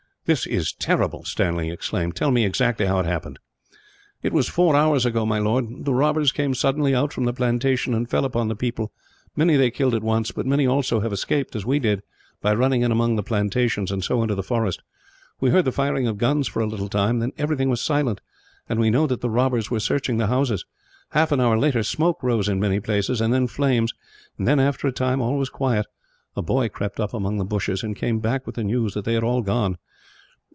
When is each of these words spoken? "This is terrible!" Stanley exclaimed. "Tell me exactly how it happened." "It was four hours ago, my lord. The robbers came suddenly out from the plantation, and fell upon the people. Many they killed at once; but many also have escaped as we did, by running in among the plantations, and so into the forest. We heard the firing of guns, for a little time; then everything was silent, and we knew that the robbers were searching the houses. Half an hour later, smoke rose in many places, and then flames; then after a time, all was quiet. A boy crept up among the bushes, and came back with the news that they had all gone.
"This 0.25 0.45
is 0.45 0.71
terrible!" 0.71 1.25
Stanley 1.25 1.71
exclaimed. 1.71 2.15
"Tell 2.15 2.29
me 2.31 2.45
exactly 2.45 2.85
how 2.85 2.99
it 2.99 3.05
happened." 3.07 3.39
"It 4.21 4.31
was 4.31 4.47
four 4.47 4.75
hours 4.77 5.03
ago, 5.05 5.25
my 5.25 5.39
lord. 5.39 5.83
The 5.83 5.95
robbers 5.95 6.31
came 6.31 6.53
suddenly 6.53 6.93
out 6.95 7.11
from 7.11 7.25
the 7.25 7.33
plantation, 7.33 7.93
and 7.95 8.07
fell 8.09 8.23
upon 8.23 8.47
the 8.47 8.55
people. 8.55 8.93
Many 9.35 9.57
they 9.57 9.71
killed 9.71 9.95
at 9.95 10.03
once; 10.03 10.31
but 10.31 10.45
many 10.45 10.65
also 10.67 10.99
have 11.01 11.11
escaped 11.11 11.53
as 11.55 11.65
we 11.65 11.79
did, 11.79 12.01
by 12.39 12.53
running 12.53 12.81
in 12.83 12.91
among 12.93 13.15
the 13.15 13.23
plantations, 13.23 13.91
and 13.91 14.03
so 14.05 14.21
into 14.21 14.35
the 14.35 14.43
forest. 14.43 14.81
We 15.41 15.49
heard 15.49 15.65
the 15.65 15.71
firing 15.71 16.05
of 16.07 16.19
guns, 16.19 16.47
for 16.47 16.61
a 16.61 16.67
little 16.67 16.87
time; 16.87 17.17
then 17.19 17.31
everything 17.39 17.69
was 17.71 17.81
silent, 17.81 18.21
and 18.69 18.79
we 18.79 18.91
knew 18.91 19.07
that 19.07 19.19
the 19.21 19.29
robbers 19.29 19.69
were 19.71 19.79
searching 19.81 20.17
the 20.17 20.27
houses. 20.27 20.63
Half 21.09 21.31
an 21.33 21.41
hour 21.41 21.57
later, 21.57 21.81
smoke 21.83 22.21
rose 22.23 22.47
in 22.47 22.57
many 22.59 22.79
places, 22.79 23.19
and 23.21 23.33
then 23.33 23.47
flames; 23.47 23.91
then 24.39 24.59
after 24.61 24.87
a 24.87 24.91
time, 24.93 25.19
all 25.19 25.35
was 25.39 25.49
quiet. 25.49 25.87
A 26.37 26.41
boy 26.43 26.69
crept 26.69 26.99
up 27.01 27.13
among 27.15 27.37
the 27.37 27.43
bushes, 27.43 27.81
and 27.83 27.95
came 27.97 28.19
back 28.19 28.45
with 28.45 28.55
the 28.55 28.63
news 28.63 28.93
that 28.93 29.03
they 29.03 29.15
had 29.15 29.23
all 29.25 29.41
gone. 29.41 29.77